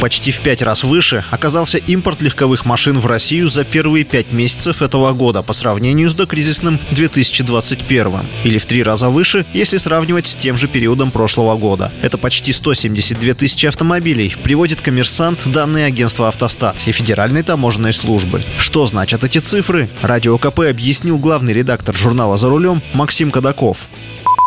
[0.00, 4.80] Почти в пять раз выше оказался импорт легковых машин в Россию за первые пять месяцев
[4.80, 8.20] этого года по сравнению с докризисным 2021.
[8.44, 11.92] Или в три раза выше, если сравнивать с тем же периодом прошлого года.
[12.02, 18.40] Это почти 172 тысячи автомобилей, приводит коммерсант данные агентства «Автостат» и Федеральной таможенной службы.
[18.58, 19.88] Что значат эти цифры?
[20.00, 23.88] Радио КП объяснил главный редактор журнала «За рулем» Максим Кадаков.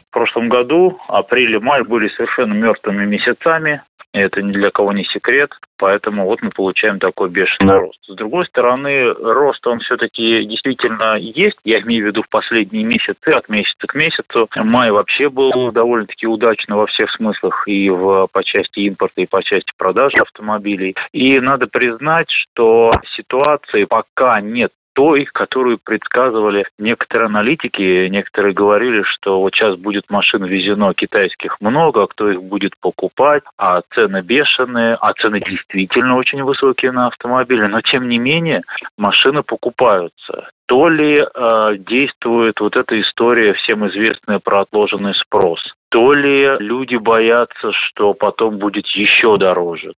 [0.10, 3.82] В прошлом году апрель и май были совершенно мертвыми месяцами.
[4.14, 8.00] Это ни для кого не секрет, поэтому вот мы получаем такой бешеный рост.
[8.06, 11.58] С другой стороны, рост он все-таки действительно есть.
[11.64, 14.48] Я имею в виду в последние месяцы, от месяца к месяцу.
[14.56, 19.42] Май вообще был довольно-таки удачно во всех смыслах и в, по части импорта, и по
[19.42, 20.96] части продажи автомобилей.
[21.12, 28.08] И надо признать, что ситуации пока нет той, которую предсказывали некоторые аналитики.
[28.08, 33.44] Некоторые говорили, что вот сейчас будет машин везено китайских много, а кто их будет покупать,
[33.58, 37.66] а цены бешеные, а цены действительно очень высокие на автомобили.
[37.66, 38.62] Но тем не менее
[38.98, 45.60] машины покупаются то ли э, действует вот эта история, всем известная про отложенный спрос,
[45.94, 49.94] то ли люди боятся, что потом будет еще дороже.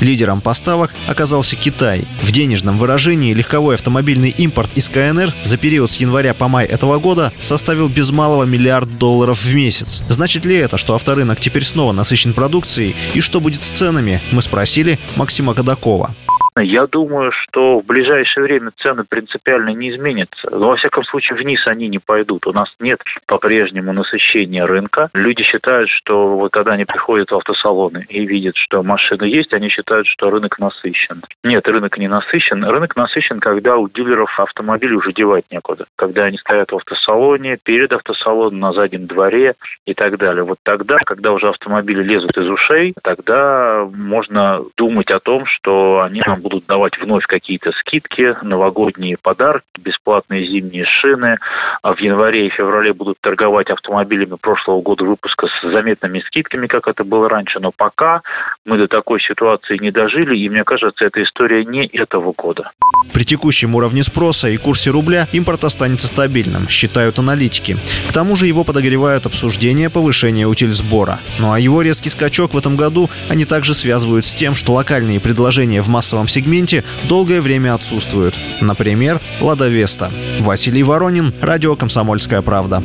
[0.00, 2.02] Лидером поставок оказался Китай.
[2.22, 7.00] В денежном выражении легковой автомобильный импорт из КНР за период с января по май этого
[7.00, 10.04] года составил без малого миллиард долларов в месяц.
[10.08, 12.94] Значит ли это, что авторынок теперь снова насыщен продукцией?
[13.14, 14.20] И что будет с ценами?
[14.30, 16.10] Мы спросили Максима Кадакова.
[16.56, 20.50] Я думаю, что в ближайшее время цены принципиально не изменятся.
[20.50, 22.46] Но, во всяком случае, вниз они не пойдут.
[22.46, 25.10] У нас нет по-прежнему насыщения рынка.
[25.14, 29.68] Люди считают, что вот когда они приходят в автосалоны и видят, что машины есть, они
[29.68, 31.22] считают, что рынок насыщен.
[31.44, 32.64] Нет, рынок не насыщен.
[32.64, 35.86] Рынок насыщен, когда у дилеров автомобили уже девать некуда.
[35.96, 39.54] Когда они стоят в автосалоне, перед автосалоном, на заднем дворе
[39.86, 40.44] и так далее.
[40.44, 46.22] Вот тогда, когда уже автомобили лезут из ушей, тогда можно думать о том, что они
[46.26, 51.38] нам будут давать вновь какие-то скидки, новогодние подарки, бесплатные зимние шины.
[51.82, 56.88] А в январе и феврале будут торговать автомобилями прошлого года выпуска с заметными скидками, как
[56.88, 57.60] это было раньше.
[57.60, 58.22] Но пока
[58.66, 62.72] мы до такой ситуации не дожили, и мне кажется, эта история не этого года.
[63.14, 67.76] При текущем уровне спроса и курсе рубля импорт останется стабильным, считают аналитики.
[68.08, 71.18] К тому же его подогревают обсуждение повышения утильсбора.
[71.38, 75.20] Ну а его резкий скачок в этом году они также связывают с тем, что локальные
[75.20, 78.34] предложения в массовом сегменте долгое время отсутствуют.
[78.60, 80.10] Например, «Лада Веста».
[80.40, 82.82] Василий Воронин, радио «Комсомольская правда».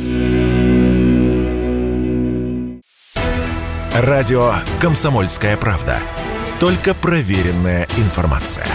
[3.94, 5.98] Радио «Комсомольская правда».
[6.60, 8.66] Только проверенная информация.